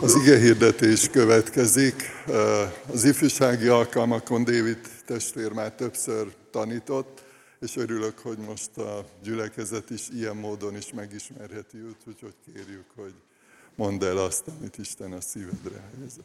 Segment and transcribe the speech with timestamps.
[0.00, 1.94] Az ige hirdetés következik.
[2.92, 7.22] Az ifjúsági alkalmakon David testvér már többször tanított,
[7.60, 13.14] és örülök, hogy most a gyülekezet is ilyen módon is megismerheti őt, úgyhogy kérjük, hogy
[13.74, 16.24] mondd el azt, amit Isten a szívedre helyezett.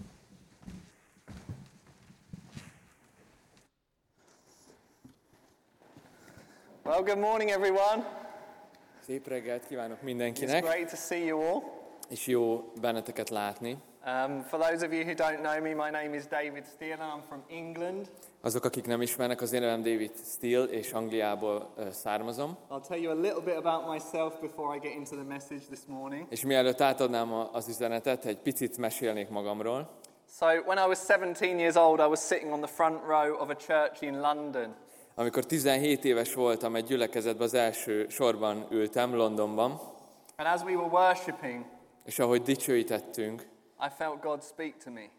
[6.84, 8.26] Well, good morning, everyone.
[9.06, 11.77] Szép reggelt kívánok It's mindenkinek, great to see you all.
[12.10, 13.78] És jó benneteket látni.
[14.06, 17.22] Um, for those of you who don't know me, my name is David Steele and
[17.22, 18.10] I'm from England.
[18.42, 22.58] Azok, akik nem ismernek, az én nevem David Steele, és Angliából ö, származom.
[22.70, 25.80] I'll tell you a little bit about myself before I get into the message this
[25.88, 26.26] morning.
[26.30, 29.90] És mielőtt átadnám az üzenetet, egy picit mesélnék magamról.
[30.38, 33.50] So, when I was 17 years old, I was sitting on the front row of
[33.50, 34.76] a church in London.
[35.16, 39.96] Amikor 17 éves voltam, egy gyülekezetben az első sorban ültem Londonban,
[40.40, 41.66] And as we were worshipping,
[42.08, 43.42] és ahogy dicsőítettünk,
[43.80, 45.10] I felt God speak to me.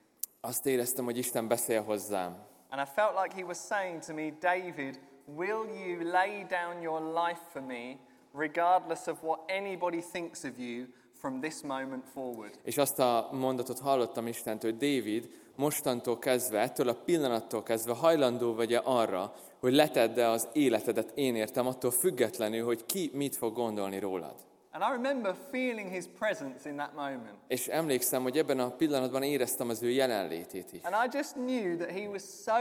[0.40, 2.46] azt éreztem, hogy Isten beszél hozzám.
[2.70, 5.00] And I felt like He was saying to me, David,
[5.36, 7.96] will you lay down your life for me,
[8.34, 10.86] regardless of what anybody thinks of you
[11.20, 12.58] from this moment forward?
[12.62, 18.54] És azt a mondatot hallottam Istentől, hogy David, mostantól kezdve, ettől a pillanattól kezdve hajlandó
[18.54, 23.98] vagy-e arra, hogy letedd-e az életedet én értem, attól függetlenül, hogy ki mit fog gondolni
[23.98, 24.34] rólad.
[24.72, 27.34] And I remember feeling His presence in that moment.
[27.46, 30.80] És emlékszem, hogy ebben a pillanatban éreztem az ő jelenlétét is.
[30.82, 32.54] And I just knew that He was so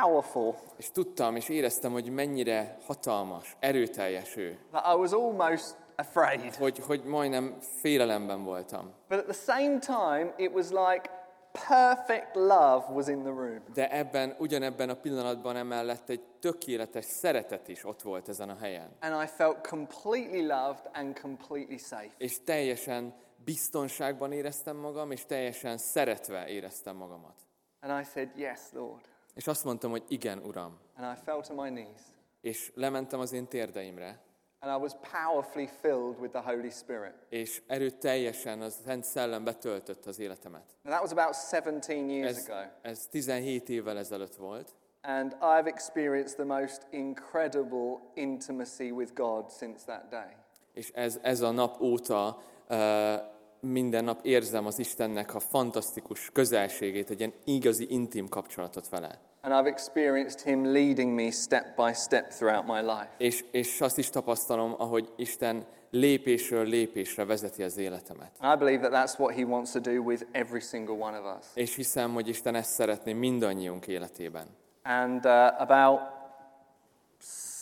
[0.00, 4.58] powerful És tudtam, és éreztem, hogy mennyire hatalmas, erőteljes ő.
[4.72, 6.54] that I was almost afraid.
[6.54, 8.92] Hogy, hogy majdnem félelemben voltam.
[9.08, 11.10] But at the same time, it was like
[11.52, 13.62] perfect love was in the room.
[13.74, 18.96] De ebben, ugyanebben a pillanatban emellett egy tökéletes szeretet is ott volt ezen a helyen.
[19.00, 22.10] And I felt completely loved and completely safe.
[22.16, 23.14] És teljesen
[23.44, 27.34] biztonságban éreztem magam, és teljesen szeretve éreztem magamat.
[27.80, 29.08] And I said, Yes, Lord.
[29.34, 30.78] És azt mondtam, hogy igen, Uram.
[30.96, 32.00] And I fell to my knees.
[32.40, 34.20] És lementem az én térdeimre,
[34.64, 34.92] And I was
[35.22, 37.14] powerfully filled with the Holy Spirit.
[37.28, 40.64] és erőteljesen az Szent Szellem betöltött az életemet.
[40.84, 42.68] And that was about 17 years Ez, ago.
[42.82, 44.74] ez 17 évvel ezelőtt volt,
[45.04, 50.36] And I've experienced the most incredible intimacy with God since that day.
[50.72, 53.14] és ez, ez a nap óta uh,
[53.60, 59.20] minden nap érzem az Istennek a fantasztikus közelségét, egy ilyen igazi intim kapcsolatot vele.
[59.44, 63.08] And I've experienced Him leading me step by step throughout my life.
[63.16, 68.30] És, és azt is tapasztalom, ahogy Isten lépésről lépésre vezeti az életemet.
[68.42, 71.46] I believe that that's what He wants to do with every single one of us.
[71.54, 74.46] És hiszem, hogy Isten ezt szeretné mindannyiunk életében.
[74.82, 76.00] And uh, about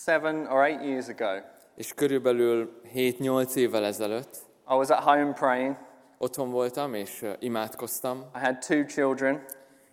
[0.03, 1.39] seven or eight years ago,
[1.75, 4.35] És körülbelül 7-8 évvel ezelőtt
[4.69, 5.77] I was at home praying.
[6.17, 9.43] otthon voltam, és ö, imádkoztam, I had two children,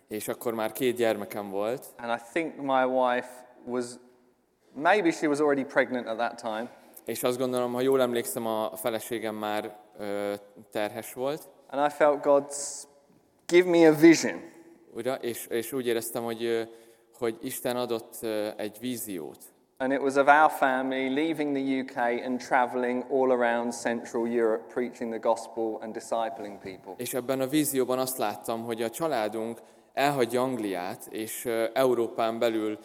[0.09, 3.29] és akkor már két gyermekem volt, and I think my wife
[3.65, 3.85] was
[4.73, 6.69] maybe she was already pregnant at that time.
[7.05, 10.33] és azt gondolom, ha jól emlékszem, a feleségem már ö,
[10.71, 12.43] terhes volt, And I felt God
[13.45, 14.41] give me a vision.
[14.93, 16.69] ugye, és, és úgy éreztem, hogy,
[17.17, 18.23] hogy Isten adott
[18.55, 19.37] egy víziót.
[19.77, 24.73] And it was of our family leaving the UK and traveling all around Central Europe,
[24.73, 26.93] preaching the gospel and discipling people.
[26.97, 29.59] És ebben a vízióban azt láttam, hogy a családunk
[29.99, 32.79] elhagyja Angliát, és Európán belül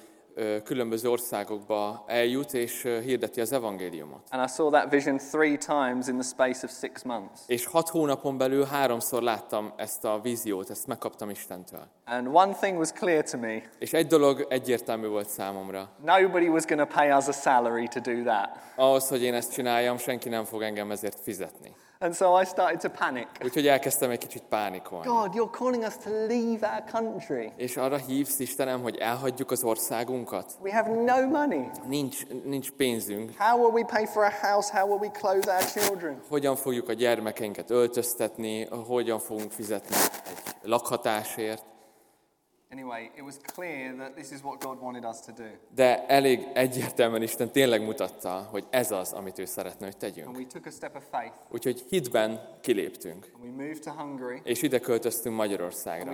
[0.65, 4.21] különböző országokba eljut, és hirdeti az evangéliumot.
[4.31, 7.41] And I saw that vision three times in the space of six months.
[7.47, 11.89] És hat hónapon belül háromszor láttam ezt a víziót, ezt megkaptam Istentől.
[12.05, 15.91] And one thing was clear to me És egy dolog egyértelmű volt számomra.
[16.05, 18.49] nobody was going to pay us a salary to do that.
[18.77, 21.75] Ahhoz, hogy én ezt csináljam, senki nem fog engem ezért fizetni.
[22.05, 23.27] And so I started to panic.
[23.45, 25.07] Úgyhogy elkezdtem egy kicsit pánikolni.
[25.07, 27.53] God, you're calling us to leave our country.
[27.57, 30.53] És arra hívsz, Istenem, hogy elhagyjuk az országunkat?
[30.63, 31.71] We have no money.
[31.87, 33.31] Nincs, nincs pénzünk.
[33.39, 34.79] How will we pay for a house?
[34.79, 36.21] How will we clothe our children?
[36.29, 38.65] Hogyan fogjuk a gyermekeinket öltöztetni?
[38.87, 41.63] Hogyan fogunk fizetni egy lakhatásért?
[45.75, 50.37] De elég egyértelműen Isten tényleg mutatta, hogy ez az, amit ő szeretne, hogy tegyünk.
[51.51, 53.33] Úgyhogy hitben kiléptünk,
[54.45, 56.11] és ide költöztünk Magyarországra.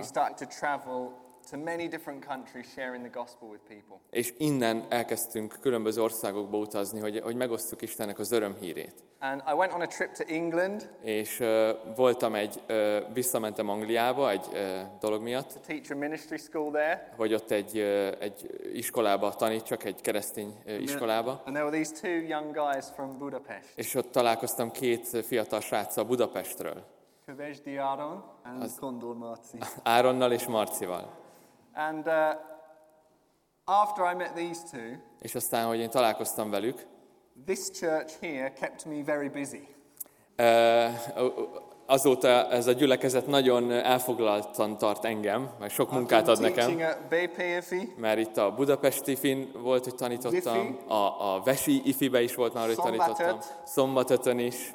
[1.49, 3.97] To many different countries sharing the gospel with people.
[4.09, 8.93] És innen elkezdtünk különböző országokba utazni, hogy, hogy megosztjuk Istennek az örömhírét.
[9.19, 14.29] And I went on a trip to England És uh, voltam egy, uh, visszamentem Angliába
[14.29, 14.59] egy uh,
[14.99, 17.13] dolog miatt, to teach a ministry school there.
[17.17, 21.41] hogy ott egy, uh, egy iskolába tanítsak, egy keresztény uh, iskolába.
[21.45, 23.69] And there were these two young guys from Budapest.
[23.75, 26.83] És ott találkoztam két fiatal sráccal Budapestről.
[27.25, 29.57] Kövesdi Áron and Kondor Marci.
[29.83, 31.20] Áronnal és Marcival.
[31.73, 32.33] And uh,
[33.65, 36.85] after I met these two, És aztán, hogy én találkoztam velük,
[37.45, 39.67] this church here kept me very busy.
[40.35, 40.87] ö,
[41.91, 46.81] azóta ez a gyülekezet nagyon elfoglaltan tart engem, meg sok munkát ad nekem.
[47.97, 52.65] Mert itt a budapesti fin volt, hogy tanítottam, a, a Vesi ifibe is volt már,
[52.65, 54.71] hogy tanítottam, szombatötön is,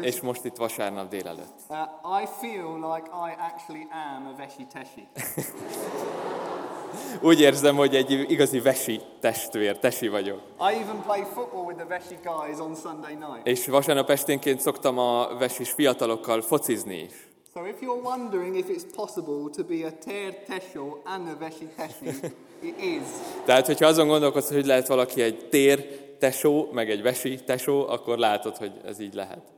[0.00, 1.60] és most itt vasárnap délelőtt.
[1.68, 1.78] Uh,
[2.22, 5.08] I feel like I actually am a Veshi Teshi.
[7.20, 10.40] Úgy érzem, hogy egy igazi Vesi testvér, tesi vagyok.
[10.58, 13.46] I even play football with the Veshi guys on Sunday night.
[13.46, 17.28] És vasárnap esténként szoktam a vesis fiatalokkal focizni is.
[17.54, 21.68] So if you're wondering if it's possible to be a Ter Tesho and a Veshi
[21.76, 22.16] Teshi,
[22.60, 23.02] it is.
[23.44, 28.18] Tehát, hogyha azon gondolkodsz, hogy lehet valaki egy tér tesó, meg egy vesi tesó, akkor
[28.18, 29.55] látod, hogy ez így lehet.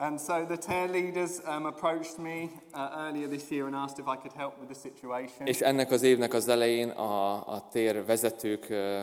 [0.00, 4.06] And so the Ter leaders um, approached me uh, earlier this year and asked if
[4.06, 5.46] I could help with the situation.
[5.46, 9.00] És ennek az évnek az elején a, a tér vezetők ö,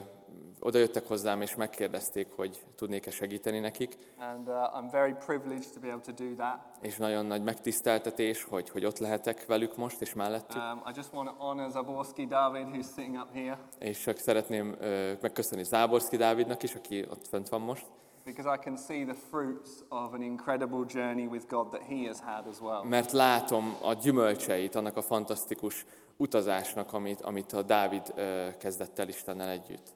[0.60, 3.98] odajöttek hozzám, és megkérdezték, hogy tudnék-e segíteni nekik.
[4.20, 6.60] And uh, I'm very privileged to be able to do that.
[6.82, 10.62] És nagyon nagy megtiszteltetés, hogy, hogy ott lehetek velük most, és mellettük.
[10.62, 14.76] Um, I just want to honor Zaborski David, who's sitting up here, És csak szeretném
[14.80, 17.86] ö, megköszönni Záborszki Dávidnak is, aki ott fent van most,
[18.26, 22.20] because I can see the fruits of an incredible journey with God that he has
[22.20, 22.84] had as well.
[22.84, 25.86] mert látom a gyümölcseit annak a fantasztikus
[26.18, 29.94] utazásnak, amit, amit a Dávid ö, kezdett el Istennel együtt.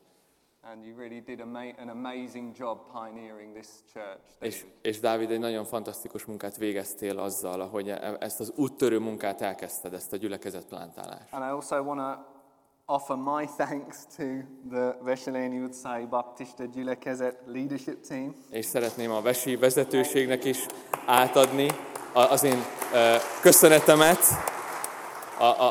[0.62, 1.40] And you really did
[1.78, 4.20] an amazing job pioneering this church.
[4.40, 4.76] És, David.
[4.81, 9.94] és Dávid egy nagyon fantasztikus munkát végeztél azzal, ahogy e- ezt az úttörő munkát elkezdted,
[9.94, 11.34] ezt a gyülekezet plántálást.
[11.34, 12.38] And I also want to
[12.89, 14.24] offer my thanks to
[14.69, 14.95] the
[15.59, 18.36] would say Baptista Gyülekezet leadership team.
[18.50, 20.65] És szeretném a Vesi vezetőségnek is
[21.06, 21.68] átadni
[22.13, 22.57] az én
[23.41, 24.19] köszönetemet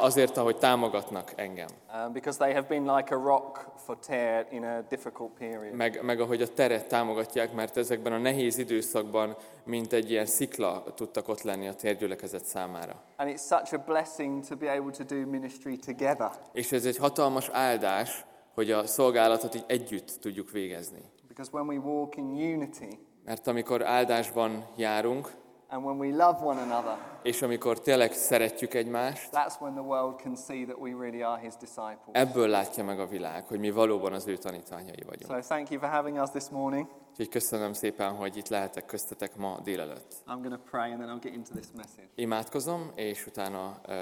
[0.03, 1.69] azért, ahogy támogatnak engem.
[2.07, 5.75] Um, because they have been like a rock for Ter in a difficult period.
[5.75, 10.85] Meg, meg ahogy a teret támogatják, mert ezekben a nehéz időszakban, mint egy ilyen szikla
[10.95, 13.03] tudtak ott lenni a térgyülekezet számára.
[13.17, 16.31] And it's such a blessing to be able to do ministry together.
[16.53, 18.25] És ez egy hatalmas áldás,
[18.55, 21.03] hogy a szolgálatot így együtt tudjuk végezni.
[21.29, 22.99] Because when we walk in unity
[23.29, 25.31] Mert amikor áldásban járunk,
[25.69, 30.21] and when we love one another, és amikor tényleg szeretjük egymást, that's when the world
[30.23, 32.09] can see that we really are his disciples.
[32.13, 35.33] ebből látja meg a világ, hogy mi valóban az ő tanítványai vagyunk.
[35.33, 36.89] So thank you for having us this morning.
[37.11, 40.15] Úgyhogy köszönöm szépen, hogy itt lehetek köztetek ma délelőtt.
[40.27, 42.09] I'm to pray and then I'll get into this message.
[42.15, 43.95] Imádkozom, és utána uh,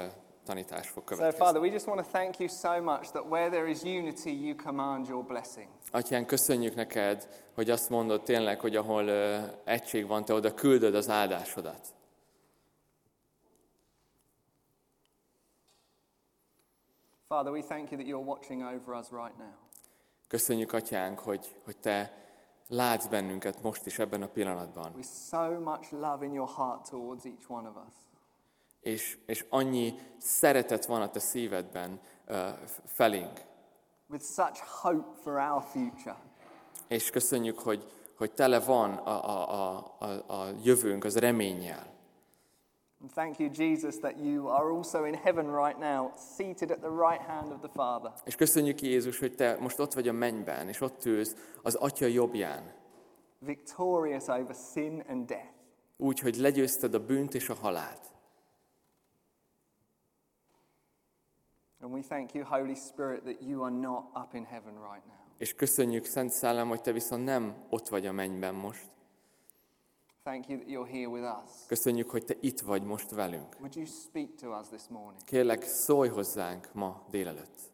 [0.47, 1.45] tanítás fog So, következni.
[1.45, 4.55] Father, we just want to thank you so much that where there is unity, you
[4.55, 5.67] command your blessing.
[5.91, 10.95] Atyán, köszönjük neked, hogy azt mondod tényleg, hogy ahol uh, egység van, te oda küldöd
[10.95, 11.87] az áldásodat.
[17.27, 19.53] Father, we thank you that you're watching over us right now.
[20.27, 22.25] Köszönjük, Atyánk, hogy, hogy te
[22.67, 24.91] látsz bennünket most is ebben a pillanatban.
[24.95, 27.93] With so much love in your heart towards each one of us.
[28.87, 32.37] És, és annyi szeretet van a te szívedben uh,
[32.85, 33.41] felénk.
[34.09, 36.17] With such hope for our future.
[36.87, 41.95] És köszönjük, hogy, hogy tele van a, a, a, a, jövőnk az reménnyel.
[43.01, 47.09] And thank you, Jesus, that you are also in heaven right now, seated at the
[47.09, 48.11] right hand of the Father.
[48.25, 52.05] És köszönjük, Jézus, hogy te most ott vagy a mennyben, és ott ülsz az Atya
[52.05, 52.73] jobbján.
[53.39, 55.53] victorious over sin and death.
[55.97, 58.06] Úgy, hogy legyőzted a bűnt és a halált.
[61.81, 65.15] And we thank you, Holy Spirit, that you are not up in heaven right now.
[65.37, 68.85] És köszönjük, Szent Szellem, hogy te viszont nem ott vagy a mennyben most.
[70.23, 71.65] Thank you that you're here with us.
[71.67, 73.55] Köszönjük, hogy te itt vagy most velünk.
[73.59, 75.23] Would you speak to us this morning?
[75.25, 77.71] Kérlek, szólj hozzánk ma délelőtt.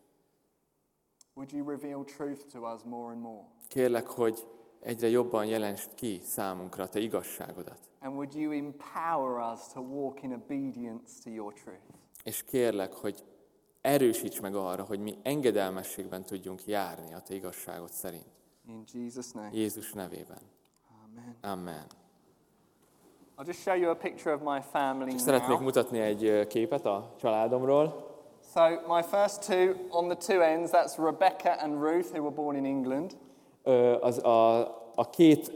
[1.33, 3.47] Would you reveal truth to us more and more?
[3.67, 4.47] Kérlek, hogy
[4.79, 7.79] egyre jobban jelensd ki számunkra a te igazságodat.
[7.99, 11.83] And would you empower us to walk in obedience to your truth?
[12.23, 13.23] És kérlek, hogy
[13.83, 18.25] erősíts meg arra, hogy mi engedelmességben tudjunk járni a te igazságot szerint.
[18.67, 19.49] In Jesus' name.
[19.51, 20.41] Jézus nevében.
[21.05, 21.35] Amen.
[21.59, 21.85] Amen.
[23.37, 25.61] I'll just show you a picture of my family Szeretnék now.
[25.61, 28.11] mutatni egy képet a családomról.
[28.53, 32.55] So my first two on the two ends, that's Rebecca and Ruth, who were born
[32.55, 33.17] in England.
[33.63, 34.59] Ö, Az a,
[34.95, 35.51] a két,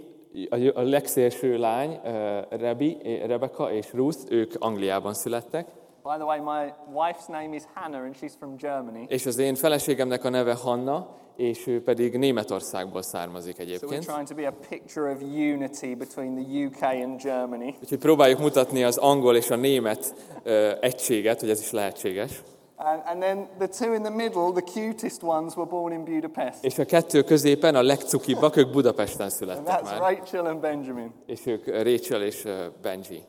[0.50, 5.68] a, a legszélső lány, ö, Rebi, Rebecca és Ruth, ők Angliában születtek.
[6.08, 9.06] By the way, my wife's name is Hannah and she's from Germany.
[9.08, 14.04] És az én feleségemnek a neve Hanna, és ő pedig Németországból származik So we're egyébként.
[14.04, 17.76] trying to be a picture of unity between the UK and Germany.
[17.82, 22.42] Úgyhogy próbáljuk mutatni az angol és a német ö, egységet, hogy ez is lehetséges.
[22.76, 26.64] And, and then the two in the middle, the cutest ones, were born in Budapest.
[26.64, 30.16] És a kettő középen a legcukibbak, ők Budapesten And születtek that's már.
[30.18, 31.14] Rachel and Benjamin.
[31.26, 32.48] És ők Rachel és
[32.82, 33.24] Benji.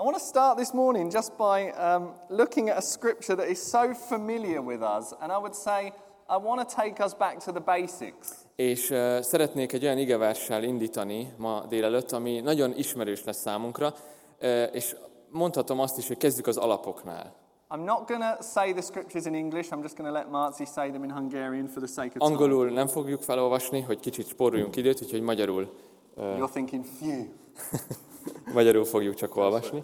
[0.00, 3.70] I want to start this morning just by um, looking at a scripture that is
[3.70, 5.12] so familiar with us.
[5.20, 5.92] And I would say,
[6.26, 8.28] I want to take us back to the basics.
[8.56, 13.94] És uh, szeretnék egy olyan igeverssel indítani ma délelőtt, ami nagyon ismerős lesz számunkra,
[14.42, 14.96] uh, és
[15.30, 17.34] mondhatom azt is, hogy kezdjük az alapoknál.
[17.70, 19.72] I'm not going to say the scriptures in English.
[19.72, 22.24] I'm just going to let Marzi say them in Hungarian for the sake of time.
[22.24, 25.72] Angolul nem fogjuk felolvasni, hogy kicsit spóroljunk időt, úgyhogy magyarul,
[26.16, 27.24] You're thinking, phew.
[28.52, 29.82] magyarul fogjuk csak olvasni.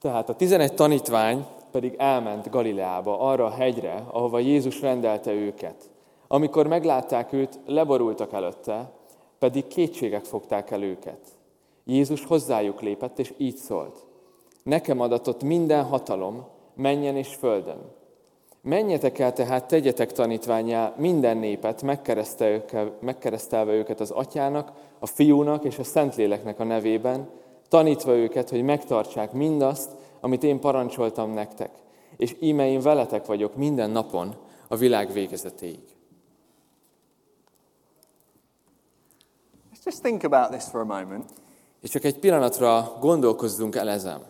[0.00, 5.90] Tehát a 11 tanítvány pedig elment Galileába, arra a hegyre, ahova Jézus rendelte őket.
[6.28, 8.90] Amikor meglátták őt, leborultak előtte,
[9.38, 11.20] pedig kétségek fogták el őket.
[11.84, 14.06] Jézus hozzájuk lépett, és így szólt.
[14.62, 17.96] Nekem adatott minden hatalom, menjen és földön.
[18.60, 21.82] Menjetek el tehát, tegyetek tanítványá minden népet,
[23.00, 27.30] megkeresztelve őket az atyának, a fiúnak és a szentléleknek a nevében,
[27.68, 29.90] tanítva őket, hogy megtartsák mindazt,
[30.20, 31.70] amit én parancsoltam nektek.
[32.16, 34.34] És íme én veletek vagyok minden napon
[34.68, 35.80] a világ végezetéig.
[39.74, 41.30] Let's just think about this for a moment.
[41.80, 44.22] És csak egy pillanatra gondolkozzunk el ezen.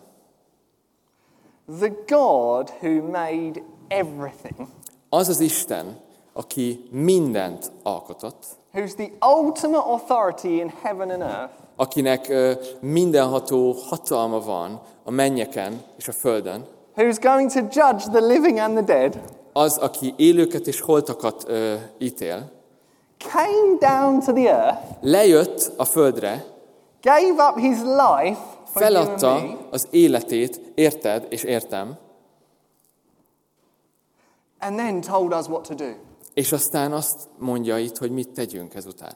[1.79, 4.67] The God who made everything,
[5.09, 5.99] Az az Isten,
[6.33, 12.33] aki mindent alkotott, who's the ultimate authority in heaven and earth, akinek
[12.81, 18.73] mindenható hatalma van a mennyeken és a földön, who's going to judge the living and
[18.73, 19.19] the dead,
[19.53, 22.51] az, aki élőket és holtakat ö, ítél,
[23.17, 26.45] came down to the earth, lejött a földre,
[27.01, 31.97] gave up his life for feladta az életét, érted és értem,
[34.59, 36.08] and then told us what to do.
[36.39, 39.13] És aztán azt mondja itt, hogy mit tegyünk ezután.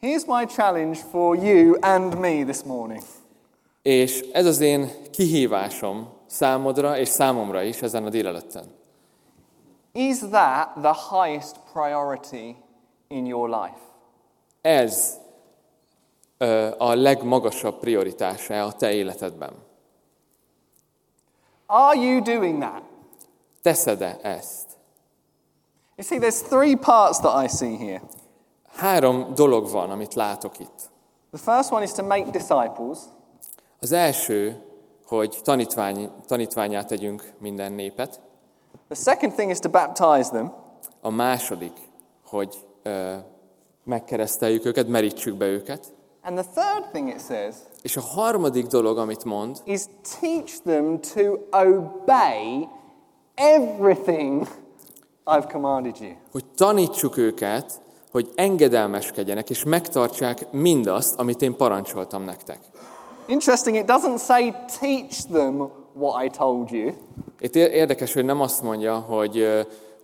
[0.00, 3.02] Here's my challenge for you and me this morning.
[3.82, 8.64] És ez az én kihívásom számodra és számomra is ezen a délelőtten.
[9.92, 12.56] Is that the highest priority
[13.08, 13.80] in your life?
[14.60, 15.18] Ez
[16.38, 19.52] ö, a legmagasabb prioritása a te életedben.
[21.66, 22.87] Are you doing that?
[23.62, 24.66] Teszed-e ezt?
[25.96, 28.02] You see, there's three parts that I see here.
[28.76, 30.90] Három dolog van, amit látok itt.
[31.32, 32.98] The first one is to make disciples.
[33.80, 34.62] Az első,
[35.06, 38.20] hogy tanítvány, tanítványát tegyünk minden népet.
[38.88, 40.52] The second thing is to baptize them.
[41.00, 41.72] A második,
[42.26, 43.14] hogy ö,
[43.84, 45.92] megkereszteljük őket, merítsük be őket.
[46.22, 49.82] And the third thing it says És a harmadik dolog, amit mond, is
[50.20, 52.68] teach them to obey
[53.38, 54.46] everything
[55.26, 56.10] I've commanded you.
[56.32, 57.80] hogy tanítsuk őket,
[58.10, 62.58] hogy engedelmeskedjenek, és megtartsák mindazt, amit én parancsoltam nektek.
[63.26, 66.92] Interesting, it doesn't say teach them what I told you.
[67.40, 69.48] Itt ér- érdekes, hogy nem azt mondja, hogy,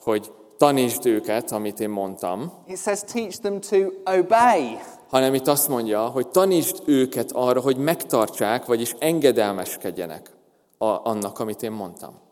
[0.03, 3.76] hogy tanítsd őket, amit én mondtam, It says teach them to
[4.19, 4.79] obey.
[5.11, 10.31] hanem itt azt mondja, hogy tanítsd őket arra, hogy megtartsák, vagyis engedelmeskedjenek
[10.79, 12.23] a, annak, amit én mondtam.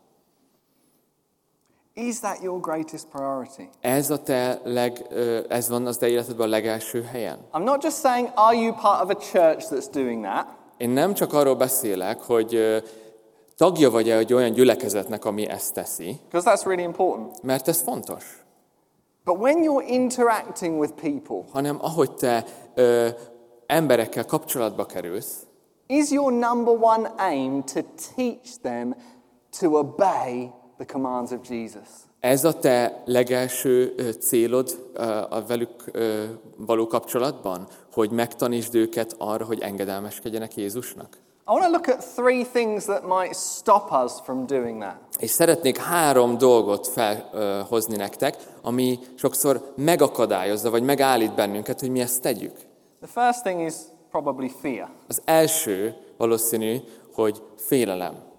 [1.95, 3.69] Is that your greatest priority?
[3.81, 5.05] Ez, a te leg,
[5.49, 7.37] ez van az te életedben a legelső helyen.
[7.53, 10.47] I'm not just saying, are you part of a church that's doing that?
[10.77, 12.59] Én nem csak arról beszélek, hogy
[13.57, 17.41] tagja vagy-e egy olyan gyülekezetnek, ami ezt teszi, Because that's really important.
[17.41, 18.41] mert ez fontos,
[19.25, 22.43] But when you're interacting with people, hanem ahogy te
[22.75, 23.07] ö,
[23.65, 25.35] emberekkel kapcsolatba kerülsz,
[25.87, 27.79] is your number one aim to
[28.15, 28.95] teach them
[29.59, 31.87] to obey the commands of Jesus?
[32.23, 34.91] ez a te legelső célod
[35.29, 35.91] a velük
[36.57, 41.17] való kapcsolatban, hogy megtanítsd őket arra, hogy engedelmeskedjenek Jézusnak?
[41.47, 44.95] I want to look at three things that might stop us from doing that.
[45.19, 52.21] És szeretnék három dolgot felhozni nektek, ami sokszor megakadályozza, vagy megállít bennünket, hogy mi ezt
[52.21, 52.55] tegyük.
[53.01, 53.73] The first thing is
[54.11, 54.89] probably fear.
[55.07, 56.77] Az első valószínű,
[57.13, 58.32] hogy félelem.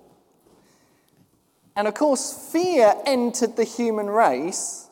[1.76, 4.88] And of course, fear entered the human race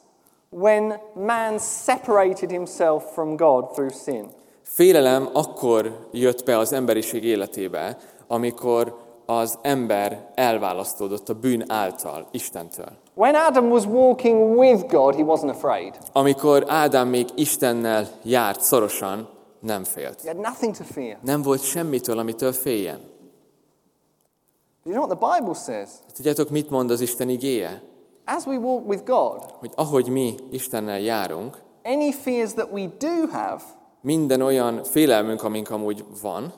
[0.50, 4.28] when man separated himself from God through sin.
[4.62, 8.96] Félelem akkor jött be az emberiség életébe, amikor
[9.26, 12.92] az ember elválasztódott a bűn által Istentől.
[13.14, 15.94] When Adam was walking with God, he wasn't afraid.
[16.12, 19.28] Amikor Ádám még Istennel járt szorosan,
[19.60, 20.20] nem félt.
[20.22, 21.16] He had nothing to fear.
[21.22, 23.11] Nem volt semmitől, amitől féljen.
[24.84, 25.88] You know what the Bible says?
[26.14, 27.82] Tudjátok, mit mond az Isten igéje?
[28.24, 33.26] As we walk with God, Hogy ahogy mi Istennel járunk, any fears that we do
[33.30, 33.62] have,
[34.00, 36.52] minden olyan félelmünk, amink amúgy van,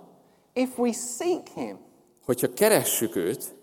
[0.52, 1.78] if we seek Him,
[2.26, 3.54] hogyha keressük őt,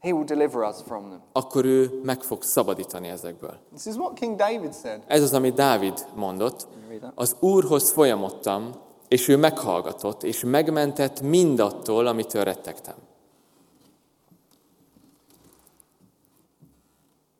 [0.00, 1.22] He will deliver us from them.
[1.32, 3.58] akkor ő meg fog szabadítani ezekből.
[3.70, 5.02] This is what King David said.
[5.06, 6.66] Ez az, amit Dávid mondott.
[7.14, 8.70] Az Úrhoz folyamodtam,
[9.08, 12.94] és ő meghallgatott, és megmentett mindattól, amitől rettegtem.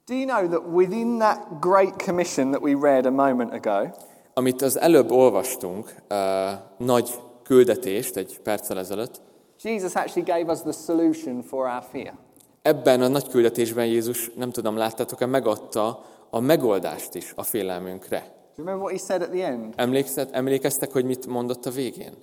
[0.09, 3.91] Do you know that within that great commission that we read a moment ago,
[4.35, 9.21] Amit az előbb olvastunk, uh, nagy küldetést, egy perccel ezelőtt,
[9.63, 12.15] Jesus actually gave us the solution for our fear.
[12.63, 18.35] ebben a nagy küldetésben Jézus, nem tudom, láttátok-e, megadta a megoldást is a félelmünkre.
[18.57, 19.75] Remember what he said at the end?
[19.77, 22.15] Emlékszet, emlékeztek, hogy mit mondott a végén?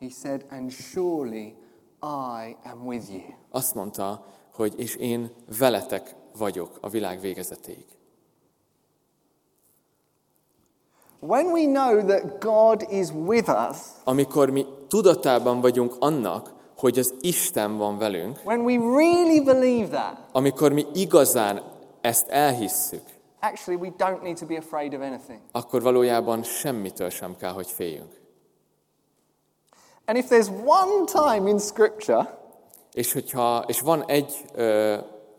[0.00, 1.54] He said, And surely
[2.02, 3.22] I am with you.
[3.50, 7.84] Azt mondta, hogy és én veletek vagyok a világ végezetéig.
[11.20, 17.14] When we know that God is with us, Amikor mi tudatában vagyunk annak, hogy az
[17.20, 21.62] Isten van velünk, when we really believe that, amikor mi igazán
[22.00, 23.02] ezt elhisszük,
[23.40, 25.40] actually we don't need to be afraid of anything.
[25.52, 28.20] akkor valójában semmitől sem kell, hogy féljünk.
[30.06, 32.40] And if there's one time in Scripture
[32.92, 34.96] És hogyha, és van egy, ö,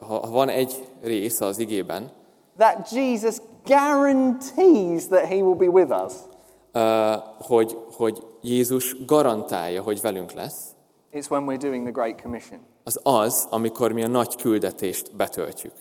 [0.08, 2.12] ha van egy rész az igében,
[2.58, 6.14] that Jesus guarantees that he will be with us,
[6.72, 10.64] ö, hogy, hogy Jézus garantálja, hogy velünk lesz,
[11.14, 12.60] it's when we're doing the Great Commission.
[12.84, 15.74] az az, amikor mi a nagy küldetést betöltjük.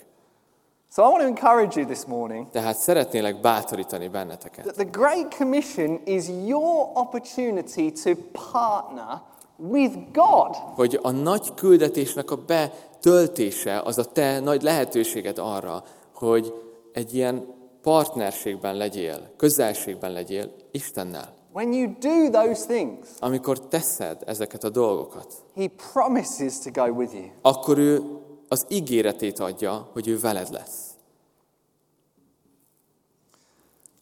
[0.95, 5.35] So I want to encourage you this morning Tehát szeretnélek bátorítani benneteket, that the Great
[5.37, 8.11] Commission is your opportunity to
[8.53, 9.23] partner
[9.57, 10.55] with God.
[10.57, 16.55] hogy a nagy küldetésnek a betöltése az a te nagy lehetőséged arra, hogy
[16.93, 17.47] egy ilyen
[17.83, 21.35] partnerségben legyél, közelségben legyél Istennel.
[21.53, 27.15] When you do those things, Amikor teszed ezeket a dolgokat, he promises to go with
[27.15, 27.25] you.
[27.43, 28.03] akkor ő
[28.49, 30.91] az ígéretét adja, hogy ő veled lesz.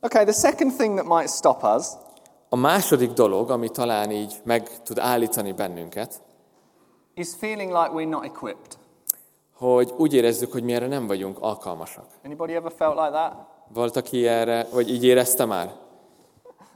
[0.02, 1.86] Okay, the second thing that might stop us
[2.52, 6.22] A második dolog, ami talán így meg tud állítani bennünket,
[7.14, 8.78] is feeling like we're not equipped.
[9.54, 12.04] hogy úgy érezzük, hogy mi erre nem vagyunk alkalmasak.
[12.24, 13.32] Anybody ever felt like that?
[13.72, 15.72] Volt, aki erre, vagy így érezte már?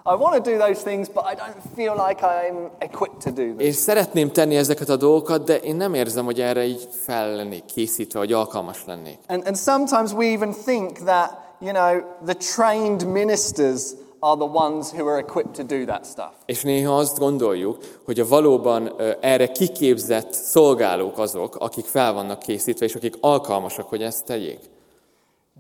[0.07, 3.43] I want to do those things, but I don't feel like I'm equipped to do
[3.43, 3.59] them.
[3.59, 7.65] Én szeretném tenni ezeket a dolgokat, de én nem érzem, hogy erre így fel lennék
[7.65, 9.19] készítve, hogy alkalmas lennék.
[9.29, 13.83] And, and sometimes we even think that, you know, the trained ministers
[14.25, 16.33] are the ones who are equipped to do that stuff.
[16.47, 22.85] És néha azt gondoljuk, hogy a valóban erre kiképzett szolgálók azok, akik fel vannak készítve,
[22.85, 24.61] és akik alkalmasak, hogy ezt tegyék.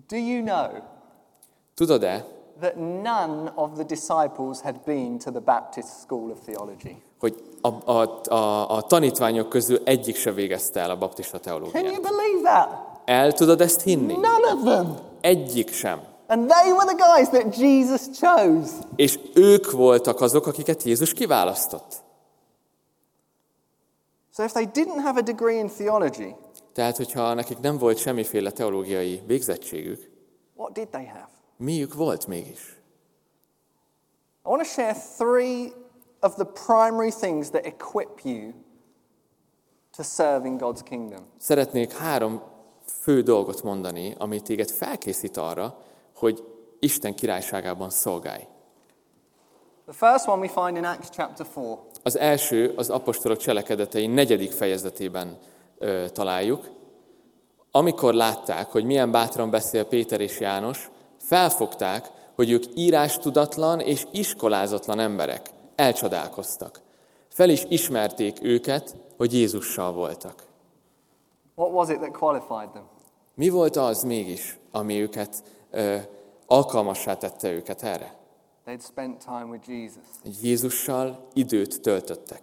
[0.09, 0.67] Do you know
[1.75, 2.25] Tudod-e,
[2.61, 7.03] that none of the disciples had been to the Baptist School of Theology?
[7.21, 11.71] hogy a, a, a, a tanítványok közül egyik se végezte el a baptista Can you
[11.71, 12.03] teológiát?
[12.03, 12.69] believe that?
[13.05, 14.13] El tudod ezt hinni?
[14.13, 14.97] None of them.
[15.21, 16.01] Egyik sem.
[16.27, 18.73] And they were the guys that Jesus chose.
[18.97, 22.03] És ők voltak azok, akiket Jézus kiválasztott.
[24.37, 26.35] So if they didn't have a degree in theology,
[26.73, 30.11] Tehát, hogyha nekik nem volt semmiféle teológiai végzettségük,
[30.57, 31.29] what did they have?
[31.57, 32.79] miük volt mégis?
[34.45, 35.73] I want to share three
[36.21, 38.53] of the primary things that equip you
[39.97, 41.27] to serve in God's kingdom.
[41.39, 42.43] Szeretnék három
[42.87, 45.79] fő dolgot mondani, ami téged felkészít arra,
[46.15, 46.45] hogy
[46.79, 48.47] Isten királyságában szolgálj.
[49.87, 51.79] The first one we find in Acts chapter 4.
[52.03, 55.39] Az első az apostolok cselekedetei negyedik fejezetében
[55.79, 56.69] ö, találjuk.
[57.71, 64.99] Amikor látták, hogy milyen bátran beszél Péter és János, felfogták, hogy ők írástudatlan és iskolázatlan
[64.99, 65.51] emberek.
[65.75, 66.81] Elcsodálkoztak.
[67.29, 70.43] Fel is ismerték őket, hogy Jézussal voltak.
[71.55, 72.85] What was it that qualified them?
[73.35, 75.43] Mi volt az mégis, ami őket
[76.47, 78.15] alkalmassá tette őket erre?
[78.67, 80.43] They'd spent time with Jesus.
[80.43, 82.43] Jézussal időt töltöttek.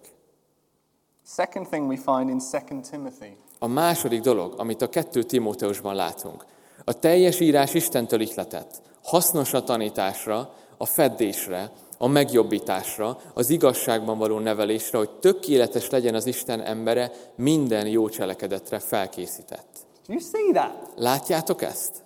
[1.26, 3.38] Second thing we find in 2 Timothy.
[3.60, 6.46] A második dolog, amit a kettő Timóteusban látunk,
[6.86, 14.40] a teljes írás Istentől ihletett, hasznos a tanításra, a feddésre, a megjobbításra, az igazságban való
[14.40, 19.70] nevelésre, hogy tökéletes legyen az Isten embere, minden jó cselekedetre felkészített.
[20.08, 20.92] You see that?
[20.96, 22.04] Látjátok ezt?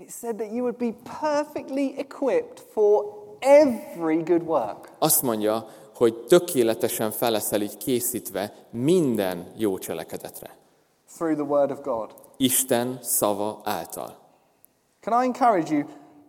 [0.00, 3.04] It said that you would be perfectly equipped for
[3.38, 4.88] every good work.
[4.98, 10.58] Azt mondja, hogy tökéletesen fel leszel így készítve minden jó cselekedetre.
[11.16, 12.14] through the Word of God.
[12.36, 14.16] Isten szava által.
[15.00, 15.84] Can I encourage you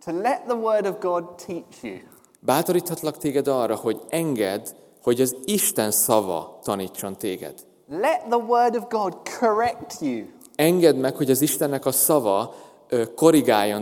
[0.05, 1.97] to let the Word of God teach you?
[2.39, 4.65] Bátoríthatlak téged arra, hogy engedd,
[5.03, 7.53] hogy az Isten szava tanítson téged.
[7.87, 10.25] Let the Word of God correct you.
[10.55, 12.53] Engedd meg, hogy az Istennek a szava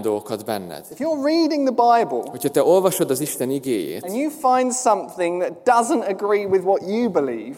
[0.02, 0.86] dolgokat benned.
[0.91, 5.41] If you're reading the Bible Hogyha te olvasod az Isten igéjét, and you find something
[5.41, 7.58] that doesn't agree with what you believe,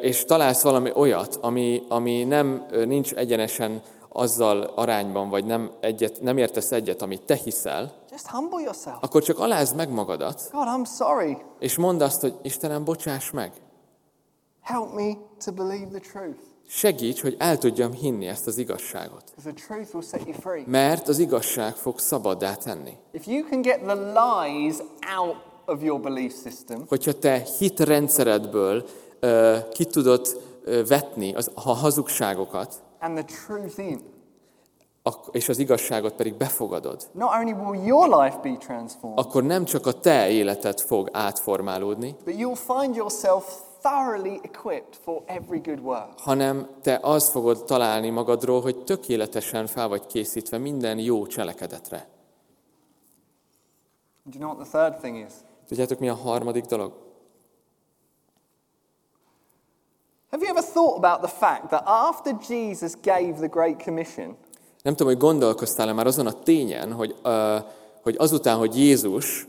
[0.00, 6.38] és találsz valami olyat, ami, ami nem nincs egyenesen azzal arányban, vagy nem, egyet, nem
[6.38, 8.96] értesz egyet, amit te hiszel, just humble yourself.
[9.00, 11.36] akkor csak alázd meg magadat, God, I'm sorry.
[11.58, 13.52] és mondd azt, hogy Istenem, bocsáss meg.
[14.62, 16.40] Help me to believe the truth.
[16.68, 19.22] Segíts, hogy el tudjam hinni ezt az igazságot.
[20.66, 22.92] Mert az igazság fog szabaddá tenni.
[26.88, 28.84] Hogyha te hitrendszeredből
[29.20, 34.00] ö, ki tudod ö, vetni az, a hazugságokat, and the truth in,
[35.30, 39.86] és az igazságot pedig befogadod, not only will your life be transformed, akkor nem csak
[39.86, 43.44] a te életed fog átformálódni, but you'll find yourself
[43.88, 46.18] thoroughly equipped for every good work.
[46.18, 52.08] hanem te azt fogod találni magadról, hogy tökéletesen fel vagy készítve minden jó cselekedetre.
[54.24, 55.32] Do you know what the third thing is?
[55.68, 56.92] Tudjátok, mi a harmadik dolog?
[60.30, 64.36] Have you ever thought about the fact that after Jesus gave the Great Commission,
[64.82, 67.56] Nem tudom, hogy gondolkoztál-e már azon a tényen, hogy, uh,
[68.02, 69.46] hogy azután, hogy Jézus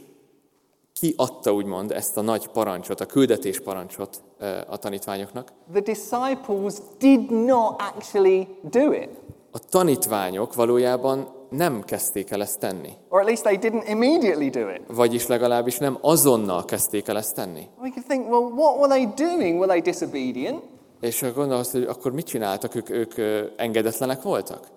[0.99, 4.23] kiadta úgymond ezt a nagy parancsot, a küldetés parancsot
[4.67, 9.09] a tanítványoknak, the disciples did not actually do it.
[9.51, 12.91] a tanítványok valójában nem kezdték el ezt tenni.
[13.09, 14.81] Or at least they didn't immediately do it.
[14.87, 17.67] Vagyis legalábbis nem azonnal kezdték el ezt tenni.
[17.81, 19.59] We can think, well, what were they doing?
[19.59, 20.63] Were they disobedient?
[21.01, 22.75] És gondolsz, hogy akkor mit csináltak?
[22.75, 23.13] Ők, ők
[23.55, 24.67] engedetlenek voltak?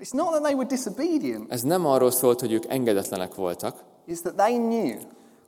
[0.00, 4.20] It's not that they were disobedient, Ez nem arról szólt, hogy ők engedetlenek voltak, it's
[4.20, 4.96] that they knew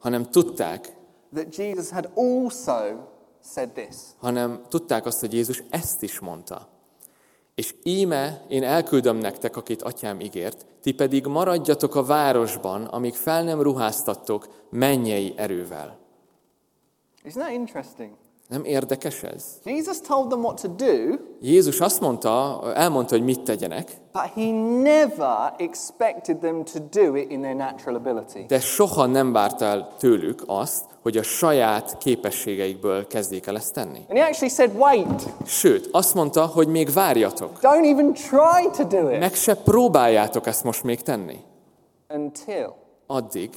[0.01, 0.97] hanem tudták,
[1.35, 2.97] that Jesus had also
[3.45, 3.97] said this.
[4.19, 6.69] hanem tudták azt, hogy Jézus ezt is mondta.
[7.55, 13.45] És íme én elküldöm nektek, akit atyám ígért, ti pedig maradjatok a városban, amíg fel
[13.45, 15.99] nem ruháztattok mennyei erővel.
[17.25, 18.11] Isn't that interesting?
[18.51, 19.45] Nem érdekes ez?
[19.65, 24.51] Jesus told them what to do, Jézus azt mondta, elmondta, hogy mit tegyenek, but he
[24.83, 28.45] never expected them to do it in their natural ability.
[28.47, 33.99] de soha nem várt el tőlük azt, hogy a saját képességeikből kezdjék el ezt tenni.
[34.09, 37.59] And he actually said, wait, Sőt, azt mondta, hogy még várjatok.
[37.61, 41.37] don't even try to do it Meg se próbáljátok ezt most még tenni.
[42.15, 42.75] until
[43.07, 43.51] Addig,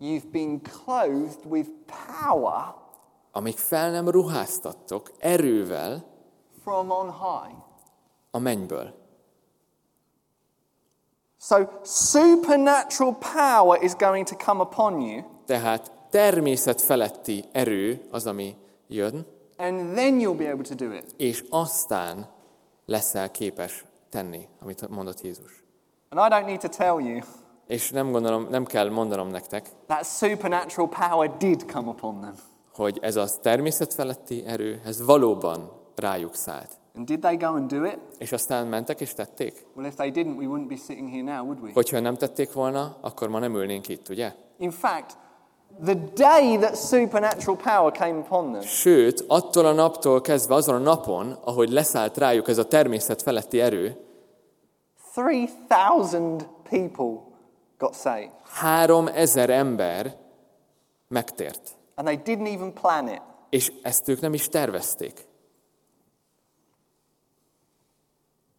[0.00, 1.68] you've been clothed with
[2.22, 2.74] power
[3.36, 6.04] amíg fel nem ruháztattok erővel
[6.62, 7.56] from on high.
[8.30, 8.94] a mennyből.
[11.40, 18.56] So, supernatural power is going to come upon you, Tehát természet feletti erő az, ami
[18.88, 21.14] jön, and then you'll be able to do it.
[21.16, 22.28] és aztán
[22.86, 25.64] leszel képes tenni, amit mondott Jézus.
[26.08, 27.20] And I don't need to tell you
[27.66, 32.34] És nem, gondolom, nem kell mondanom nektek, that supernatural power did come upon them.
[32.76, 36.70] Hogy ez az természet feletti erő, ez valóban rájuk szállt.
[36.94, 37.98] And did they go and do it?
[38.18, 39.66] És aztán mentek és tették.
[39.74, 41.70] Well, if they didn't, we wouldn't be sitting here now, would we?
[41.74, 44.32] Hogyha nem tették volna, akkor ma nem ülnénk itt, ugye?
[44.58, 45.16] In fact,
[45.84, 50.78] the day that supernatural power came upon them, Sőt, attól a naptól kezdve, azon a
[50.78, 53.96] napon, ahogy leszállt rájuk ez a természet feletti erő,
[55.14, 57.20] 3,000 people
[57.78, 58.30] got saved.
[58.44, 60.16] három ezer ember
[61.08, 61.75] megtért.
[61.96, 63.22] And they didn't even plan it.
[63.50, 65.26] És ezt ők nem is tervezték.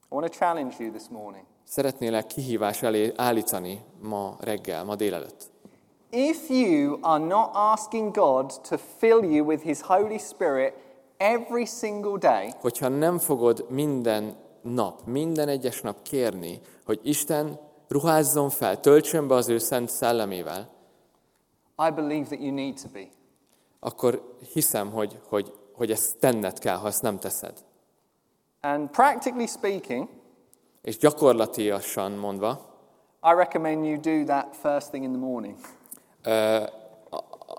[0.10, 1.44] I want to challenge you this morning.
[1.64, 5.52] Szeretnélek kihívás elé állítani ma reggel, ma délelőtt.
[6.10, 10.74] If you are not asking God to fill you with His Holy Spirit
[11.18, 18.50] every single day, Hogyha nem fogod minden nap, minden egyes nap kérni, hogy Isten ruházzon
[18.50, 20.70] fel, töltsön be az ő szent szellemével,
[21.88, 23.08] I believe that you need to be.
[23.80, 27.66] Akkor hiszem, hogy, hogy, hogy ezt tenned kell, ha ezt nem teszed.
[28.62, 30.10] And practically speaking,
[30.82, 32.76] És gyakorlatiasan mondva,
[33.24, 35.56] I recommend you do that first thing in the morning.
[36.24, 36.64] ö,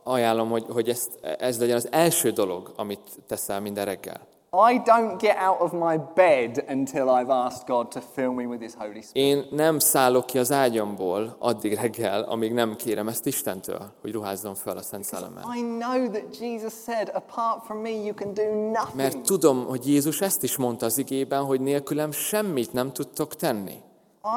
[0.05, 4.27] ajánlom, hogy, hogy ezt, ez legyen az első dolog, amit teszel minden reggel.
[4.61, 8.63] I don't get out of my bed until I've asked God to fill me with
[8.63, 9.11] His Holy Spirit.
[9.13, 14.55] Én nem szállok ki az ágyamból addig reggel, amíg nem kérem ezt Istentől, hogy ruházzon
[14.55, 15.45] fel a Szent Szellemmel.
[15.57, 18.97] I know that Jesus said, apart from me, you can do nothing.
[18.97, 23.77] Mert tudom, hogy Jézus ezt is mondta az igében, hogy nélkülem semmit nem tudtok tenni.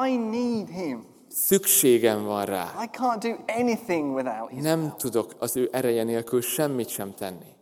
[0.06, 1.04] I need Him.
[1.28, 2.72] Szükségem van rá.
[2.82, 7.60] I can't do anything without His Nem tudok az ő ereje nélkül semmit sem tenni.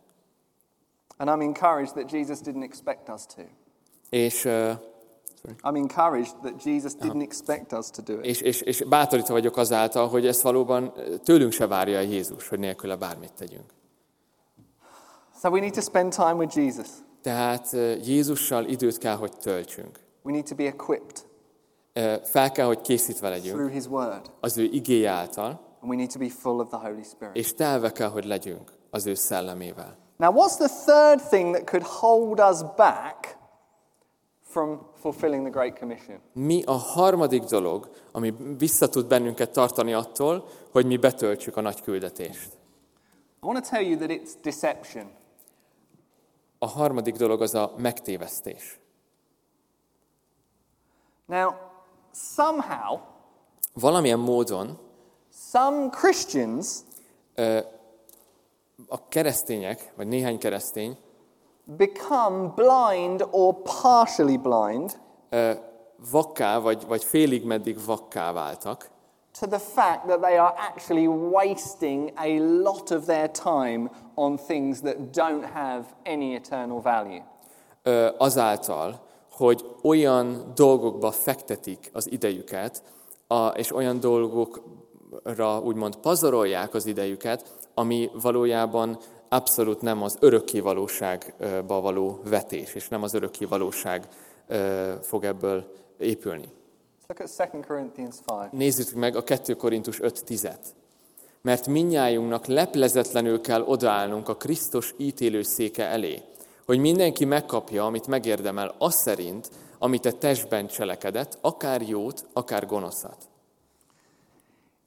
[1.21, 3.41] And I'm encouraged that Jesus didn't expect us to.
[4.09, 4.71] És, ö,
[5.63, 8.25] I'm encouraged that Jesus didn't expect us to do it.
[8.25, 12.59] és, és, és bátorítva vagyok azáltal, hogy ezt valóban tőlünk se várja a Jézus, hogy
[12.59, 13.65] nélküle bármit tegyünk.
[15.41, 16.87] So we need to spend time with Jesus.
[17.21, 17.71] Tehát
[18.05, 19.99] Jézussal időt kell, hogy töltsünk.
[20.23, 21.29] We need to be equipped
[22.23, 24.31] Fel kell, hogy készítve legyünk through His Word.
[24.39, 27.35] az ő igéje által, And we need to be full of the Holy Spirit.
[27.35, 29.97] és telve kell, hogy legyünk az ő szellemével.
[30.21, 33.37] Now, what's the third thing that could hold us back
[34.43, 36.21] from fulfilling the Great Commission?
[36.33, 41.81] Mi a harmadik dolog, ami vissza tud bennünket tartani attól, hogy mi betöltsük a nagy
[41.81, 42.57] küldetést?
[43.43, 45.11] I want to tell you that it's deception.
[46.59, 48.79] A harmadik dolog az a megtévesztés.
[51.25, 51.53] Now,
[52.13, 52.99] somehow,
[53.73, 54.79] Valamilyen módon
[55.51, 56.67] some Christians
[58.87, 60.97] a keresztények, vagy néhány keresztény
[61.77, 64.99] become blind or partially blind
[66.11, 68.89] vakká, vagy, vagy félig meddig vakká váltak,
[69.39, 74.81] to the fact that they are actually wasting a lot of their time on things
[74.81, 77.23] that don't have any eternal value.
[77.83, 78.99] ö, azáltal,
[79.31, 82.83] hogy olyan dolgokba fektetik az idejüket,
[83.27, 88.97] a, és olyan dolgokra úgymond pazarolják az idejüket, ami valójában
[89.29, 94.07] abszolút nem az örökké valóságba való vetés, és nem az örökké valóság
[95.01, 96.49] fog ebből épülni.
[97.07, 98.51] Look at 2 Corinthians 5.
[98.51, 100.65] Nézzük meg a 2 Korintus 5.10-et.
[101.41, 106.21] Mert minnyájunknak leplezetlenül kell odaállnunk a Krisztus ítélő széke elé,
[106.65, 113.30] hogy mindenki megkapja, amit megérdemel, az szerint, amit a testben cselekedett, akár jót, akár gonoszat.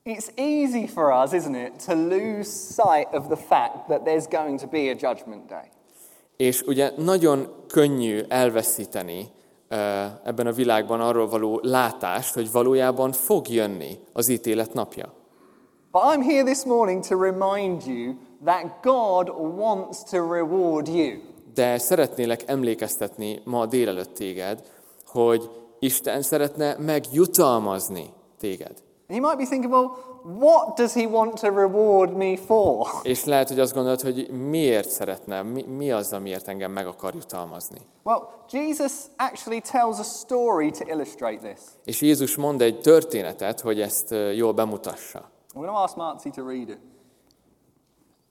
[0.06, 4.60] It's easy for us, isn't it, to lose sight of the fact that there's going
[4.60, 5.70] to be a judgment day.
[6.36, 9.26] És ugye nagyon könnyű elveszíteni
[10.24, 15.12] ebben a világban arról való látást, hogy valójában fog jönni az ítélet napja.
[15.90, 18.14] But I'm here this morning to remind you
[18.44, 21.20] that God wants to reward you.
[21.54, 24.62] De szeretnélek emlékeztetni ma délelőtt téged,
[25.06, 28.83] hogy Isten szeretne megjutalmazni téged.
[29.08, 29.90] And you might be thinking, well,
[30.22, 32.86] what does he want to reward me for?
[33.02, 37.14] És lehet, hogy azt gondolod, hogy miért szeretne, mi, mi az, amiért engem meg akar
[37.14, 37.78] jutalmazni.
[38.02, 41.60] Well, Jesus actually tells a story to illustrate this.
[41.84, 45.32] És Jézus mond egy történetet, hogy ezt jól bemutassa.
[45.54, 46.78] I'm going to ask Marcy to read it.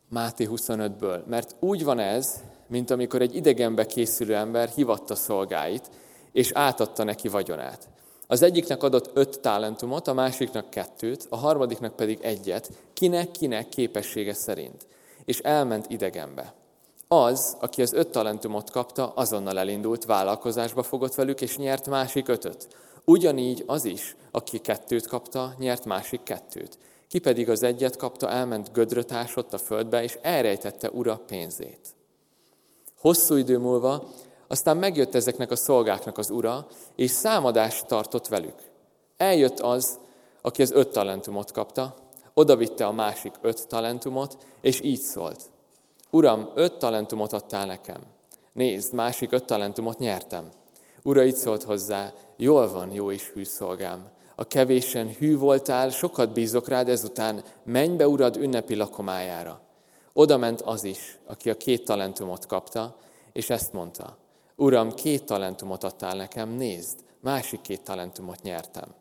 [0.09, 1.25] Máté 25-ből.
[1.25, 5.89] Mert úgy van ez, mint amikor egy idegenbe készülő ember hivatta szolgáit,
[6.31, 7.89] és átadta neki vagyonát.
[8.33, 14.85] Az egyiknek adott öt talentumot, a másiknak kettőt, a harmadiknak pedig egyet, kinek-kinek képessége szerint.
[15.25, 16.53] És elment idegenbe.
[17.07, 22.67] Az, aki az öt talentumot kapta, azonnal elindult, vállalkozásba fogott velük, és nyert másik ötöt.
[23.05, 26.77] Ugyanígy az is, aki kettőt kapta, nyert másik kettőt.
[27.07, 31.87] Ki pedig az egyet kapta, elment gödröt ásott a földbe, és elrejtette ura pénzét.
[32.99, 34.03] Hosszú idő múlva
[34.53, 38.55] aztán megjött ezeknek a szolgáknak az ura, és számadást tartott velük.
[39.17, 39.99] Eljött az,
[40.41, 41.95] aki az öt talentumot kapta,
[42.33, 45.41] odavitte a másik öt talentumot, és így szólt.
[46.09, 48.01] Uram, öt talentumot adtál nekem.
[48.51, 50.49] Nézd, másik öt talentumot nyertem.
[51.03, 54.07] Ura így szólt hozzá, jól van, jó és hű szolgám.
[54.35, 59.61] A kevésen hű voltál, sokat bízok rád, ezután menj be urad ünnepi lakomájára.
[60.13, 62.97] Oda ment az is, aki a két talentumot kapta,
[63.31, 64.21] és ezt mondta.
[64.63, 68.93] Uram, két talentumot adtál nekem, nézd, másik két talentumot nyertem.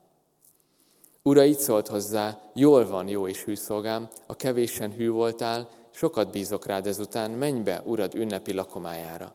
[1.23, 6.31] Ura így szólt hozzá, jól van, jó és hű szolgám, a kevésen hű voltál, sokat
[6.31, 9.33] bízok rád ezután, menj be, urad ünnepi lakomájára.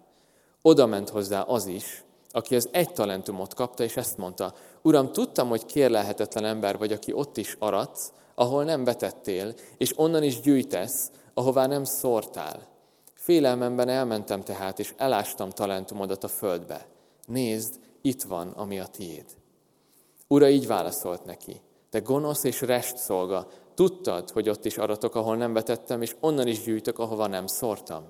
[0.61, 5.49] Oda ment hozzá az is, aki az egy talentumot kapta, és ezt mondta, Uram, tudtam,
[5.49, 11.11] hogy kérlelhetetlen ember vagy, aki ott is aradsz, ahol nem vetettél, és onnan is gyűjtesz,
[11.33, 12.75] ahová nem szórtál.
[13.27, 16.87] Félelmemben elmentem tehát, és elástam talentumodat a földbe.
[17.25, 19.25] Nézd, itt van, ami a tiéd.
[20.27, 25.37] Ura így válaszolt neki, te gonosz és rest szolga, Tudtad, hogy ott is aratok, ahol
[25.37, 28.03] nem vetettem, és onnan is gyűjtök, ahova nem szórtam.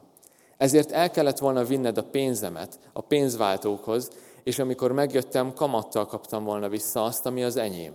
[0.57, 4.09] Ezért el kellett volna vinned a pénzemet a pénzváltókhoz,
[4.43, 7.93] és amikor megjöttem, kamattal kaptam volna vissza azt, ami az enyém.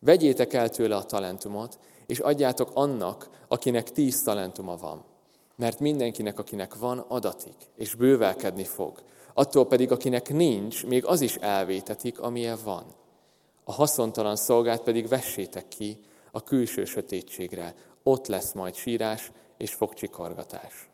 [0.00, 5.14] Vegyétek el tőle a talentumot, és adjátok annak, akinek tíz talentuma van.
[5.56, 9.02] Mert mindenkinek, akinek van, adatik, és bővelkedni fog.
[9.34, 12.84] Attól pedig, akinek nincs, még az is elvétetik, amilyen van.
[13.64, 17.74] A haszontalan szolgát pedig vessétek ki a külső sötétségre.
[18.02, 20.88] Ott lesz majd sírás és fogcsikorgatás.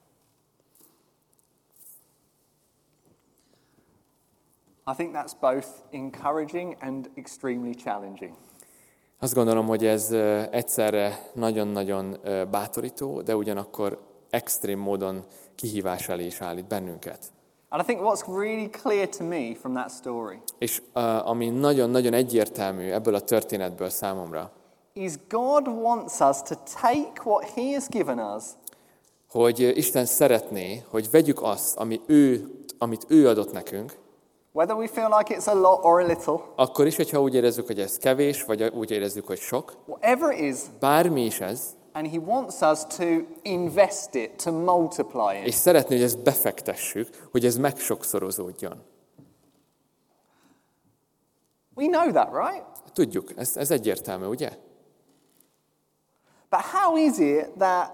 [4.86, 8.34] I think that's both encouraging and extremely challenging.
[9.18, 10.12] Azt gondolom, hogy ez
[10.50, 12.16] egyszerre nagyon-nagyon
[12.50, 17.18] bátorító, de ugyanakkor extrém módon kihívás elé is állít bennünket.
[17.68, 22.12] And I think what's really clear to me from that story És ö, ami nagyon-nagyon
[22.12, 24.50] egyértelmű ebből a történetből számomra,
[24.92, 28.44] is God wants us to take what He has given us
[29.30, 34.00] hogy Isten szeretné, hogy vegyük azt, ami ő, amit ő adott nekünk,
[34.54, 37.66] Whether we feel like it's a lot or a little, akkor is, hogyha úgy érezzük,
[37.66, 42.06] hogy ez kevés, vagy úgy érezzük, hogy sok, whatever it is, bármi is ez, and
[42.06, 43.04] He wants us to
[43.42, 45.60] invest it, to multiply és it.
[45.60, 48.82] szeretné, hogy ezt befektessük, hogy ez megsokszorozódjon.
[51.74, 52.64] We know that, right?
[52.92, 54.50] Tudjuk, ez, ez egyértelmű, ugye?
[56.50, 57.92] But how is it that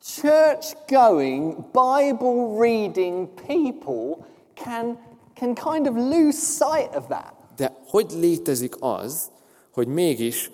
[0.00, 4.98] church going, Bible reading people can,
[5.34, 7.34] can kind of lose sight of that?
[7.56, 9.30] De hogy létezik az,
[9.72, 10.50] hogy mégis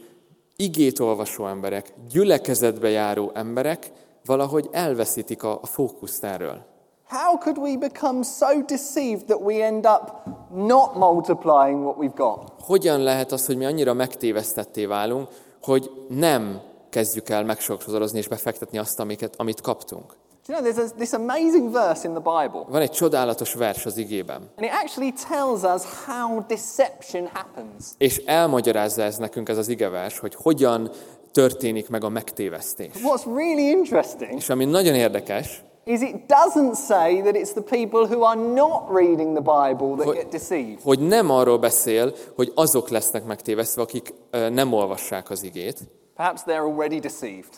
[0.63, 3.93] igét olvasó emberek, gyülekezetbe járó emberek
[4.25, 6.65] valahogy elveszítik a, a fókuszt erről?
[7.09, 10.13] How could we become so deceived that we end up
[10.55, 12.53] not multiplying what we've got?
[12.61, 15.29] Hogyan lehet az, hogy mi annyira megtévesztetté válunk,
[15.63, 20.17] hogy nem kezdjük el megsokszorozni és befektetni azt, amiket, amit kaptunk?
[20.49, 23.97] Do you know, there's this amazing verse in the Bible, Van egy csodálatos vers az
[23.97, 27.85] igében, and it actually tells us how deception happens.
[27.99, 30.91] és elmagyarázza ez nekünk ez az igevers, hogy hogyan
[31.33, 32.91] történik meg a megtévesztés.
[33.03, 38.01] What's really interesting És ami nagyon érdekes, is it doesn't say that it's the people
[38.17, 40.81] who are not reading the Bible that Hogy- get deceived.
[40.83, 45.79] hogy nem arról beszél, hogy azok lesznek megtévesztve, akik ö, nem olvassák az igét,
[46.17, 47.49] Perhaps they're already deceived.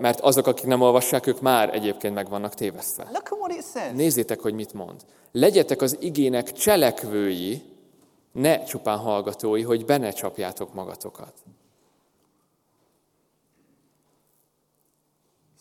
[0.00, 3.08] Mert azok, akik nem olvassák, ők már egyébként meg vannak tévesztve.
[3.94, 5.04] Nézzétek, hogy mit mond.
[5.32, 7.62] Legyetek az igének cselekvői,
[8.32, 11.32] ne csupán hallgatói, hogy be ne csapjátok magatokat.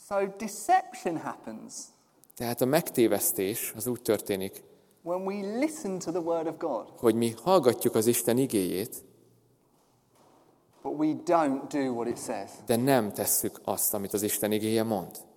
[0.08, 1.73] So deception happens
[2.36, 4.63] Tehát a megtévesztés az úgy történik,
[5.04, 9.04] when we listen to the Word of God, hogy mi hallgatjuk az Isten igéjét,
[10.82, 12.50] but we don't do what it says.
[12.65, 15.28] de nem tesszük azt, amit az Isten igéje mond.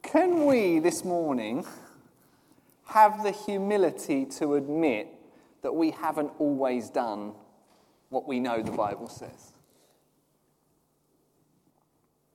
[0.00, 1.64] Can we this morning
[2.82, 5.06] have the humility to admit
[5.62, 7.32] that we haven't always done
[8.08, 9.52] what we know the Bible says?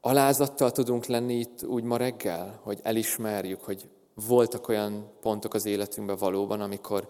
[0.01, 6.17] Alázattal tudunk lenni itt úgy ma reggel, hogy elismerjük, hogy voltak olyan pontok az életünkben
[6.17, 7.07] valóban, amikor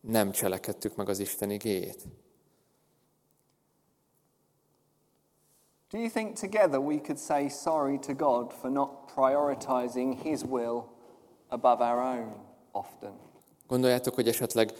[0.00, 2.04] nem cselekedtük meg az Isten igéjét.
[5.90, 10.84] Do you think together we could say sorry to God for not prioritizing His will
[11.48, 12.34] above our own
[12.72, 13.12] often?
[13.66, 14.72] Gondoljátok, hogy esetleg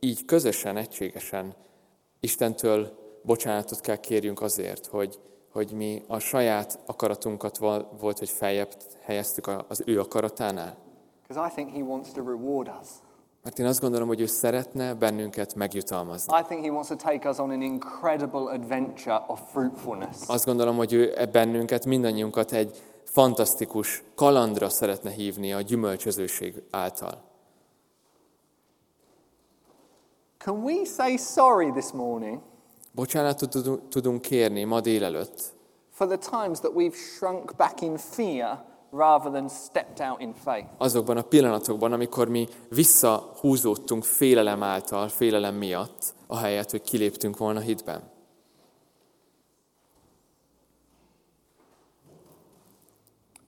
[0.00, 1.54] így közösen, egységesen
[2.20, 7.58] Istentől bocsánatot kell kérjünk azért, hogy, hogy mi a saját akaratunkat
[7.98, 10.83] volt, hogy feljebb helyeztük az ő akaratánál?
[11.28, 12.88] Because I think He wants to reward us.
[13.42, 16.38] Mert én azt gondolom, hogy ő szeretne bennünket megjutalmazni.
[16.40, 20.16] I think He wants to take us on an incredible adventure of fruitfulness.
[20.26, 27.22] Azt gondolom, hogy ő e bennünket, mindannyiunkat egy fantasztikus kalandra szeretne hívni a gyümölcsözőség által.
[30.38, 32.40] Can we say sorry this morning
[32.92, 35.52] Bocsánatot tudunk- tudunk kérni ma délelőtt
[35.90, 38.64] for the times that we've shrunk back in fear
[38.96, 40.66] rather than stepped out in faith?
[40.78, 48.12] azokban a pillanatokban, amikor mi visszahúzódtunk félelem által, félelem miatt, ahelyett, hogy kiléptünk volna hitben.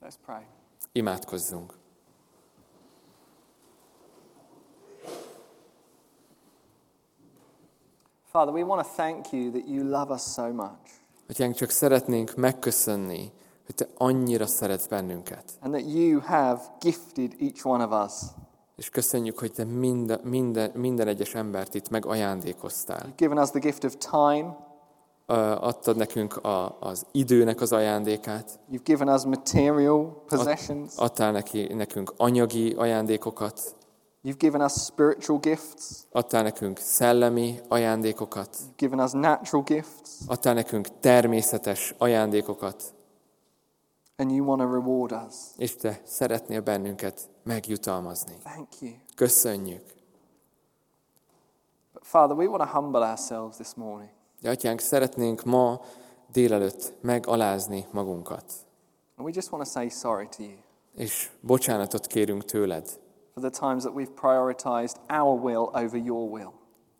[0.01, 0.43] Let's pray.
[0.91, 1.73] Imádkozzunk.
[8.23, 10.97] Father, we want to thank you that you love us so much
[11.29, 13.31] Atyánk, csak szeretnénk megköszönni,
[13.67, 18.13] hogy Te annyira szeretsz bennünket, and that you have gifted each one of us
[18.75, 22.99] És köszönjük, hogy Te minden, minden, minden egyes embert itt megajándékoztál.
[23.05, 24.57] You've given us the gift of time.
[25.25, 30.93] Ö, Adtad nekünk a, az időnek az ajándékát, You've given us material possessions.
[30.97, 33.75] adtál neki, nekünk anyagi ajándékokat,
[34.23, 35.83] You've given us spiritual gifts.
[36.11, 40.09] adtál nekünk szellemi ajándékokat, You've given us natural gifts.
[40.27, 42.83] adtál nekünk természetes ajándékokat,
[44.19, 45.35] And you want to reward us.
[45.57, 48.35] és Te szeretnél bennünket megjutalmazni.
[48.43, 48.91] Thank you.
[49.15, 49.83] Köszönjük!
[51.93, 54.09] But Father, we want to humble ourselves this morning.
[54.41, 55.81] De atyánk, szeretnénk ma
[56.31, 58.43] délelőtt megalázni magunkat,
[59.15, 60.57] And we just want to say sorry to you
[60.95, 62.87] és bocsánatot kérünk tőled
[63.33, 66.51] for the times that we've prioritized our will over your will.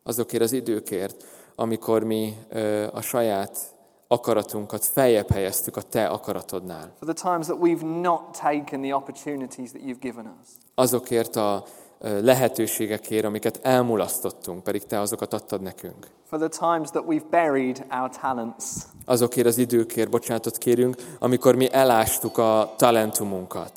[0.03, 1.23] azokért az időkért,
[1.55, 3.75] amikor mi ö, a saját
[4.07, 6.91] akaratunkat feljebb helyeztük a Te akaratodnál.
[6.99, 10.49] For the times that we've not taken the opportunities that you've given us.
[10.75, 11.63] Azokért a
[11.99, 16.07] lehetőségekért, amiket elmulasztottunk, pedig Te azokat adtad nekünk.
[16.29, 18.65] For the times that we've buried our talents.
[19.05, 23.71] Azokért az időkért bocsánatot kérünk, amikor mi elástuk a talentumunkat.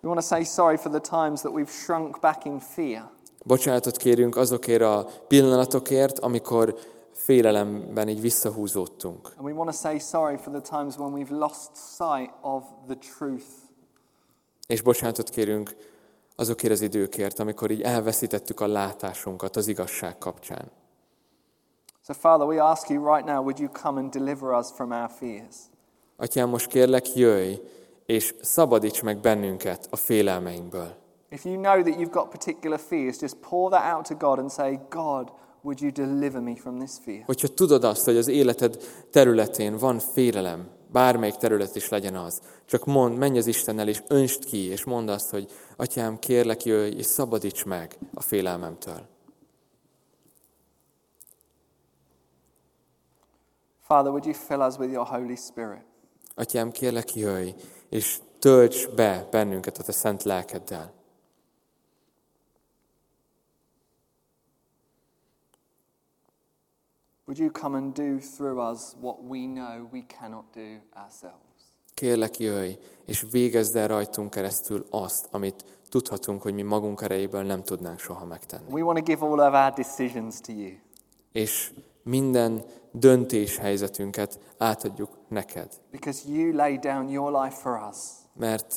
[0.00, 3.10] We want to say sorry for the times that we've shrunk back in fear.
[3.44, 6.74] Bocsánatot kérünk azokért a pillanatokért, amikor
[7.24, 9.32] félelemben így visszahúzódtunk.
[9.36, 12.96] And we want to say sorry for the times when we've lost sight of the
[13.16, 13.46] truth.
[14.66, 15.76] És bocsánatot kérünk
[16.36, 20.70] azokért az időkért, amikor így elveszítettük a látásunkat az igazság kapcsán.
[22.06, 25.10] So, Father, we ask you right now, would you come and deliver us from our
[25.10, 25.56] fears?
[26.16, 27.54] Atyám, most kérlek, jöjj,
[28.06, 30.94] és szabadíts meg bennünket a félelmeinkből.
[31.28, 34.50] If you know that you've got particular fears, just pour that out to God and
[34.50, 35.32] say, God,
[35.62, 37.22] would you deliver me from this fear?
[37.24, 38.76] Hogyha tudod azt, hogy az életed
[39.10, 44.44] területén van félelem, bármelyik terület is legyen az, csak mondd, menj az Istennel, és önst
[44.44, 49.08] ki, és mondd azt, hogy Atyám, kérlek, jöjj, és szabadíts meg a félelmemtől.
[53.80, 55.84] Father, would you fill us with your Holy Spirit?
[56.34, 57.50] Atyám, kérlek, jöjj,
[57.88, 61.01] és tölts be bennünket a te szent lelkeddel.
[67.32, 71.72] Would you come and do through us what we know we cannot do ourselves?
[71.94, 72.72] Kérlek, jöjj,
[73.04, 78.24] és végezd el rajtunk keresztül azt, amit tudhatunk, hogy mi magunk erejéből nem tudnánk soha
[78.24, 78.72] megtenni.
[78.72, 80.70] We want to give all of our decisions to you.
[81.32, 81.72] És
[82.02, 85.68] minden döntéshelyzetünket átadjuk neked.
[85.90, 87.96] Because you laid down your life for us.
[88.34, 88.74] Mert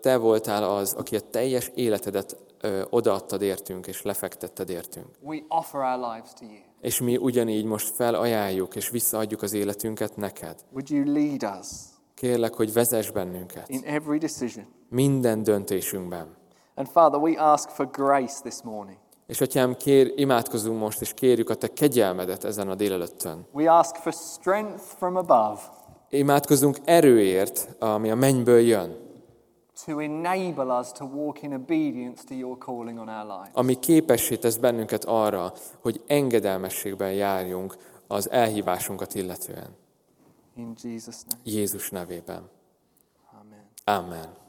[0.00, 5.06] te voltál az, aki a teljes életedet ö, odaadtad értünk, és lefektetted értünk.
[5.20, 6.70] We offer our lives to you.
[6.82, 10.54] És mi ugyanígy most felajánljuk, és visszaadjuk az életünket neked.
[10.72, 11.68] Would you lead us
[12.14, 14.66] Kérlek, hogy vezess bennünket in every decision?
[14.88, 16.36] minden döntésünkben.
[16.74, 18.98] And Father, we ask for grace this morning.
[19.26, 23.46] És atyám, kér, imádkozunk most, és kérjük a te kegyelmedet ezen a délelőttön.
[23.52, 25.60] We ask for strength from above
[26.14, 28.96] Imádkozunk erőért, ami a mennyből jön,
[33.52, 37.76] ami képessé tesz bennünket arra, hogy engedelmességben járjunk
[38.06, 39.76] az elhívásunkat illetően.
[40.56, 41.42] In Jesus' name.
[41.44, 42.48] Jézus nevében.
[43.40, 43.66] Amen.
[43.84, 44.41] Amen.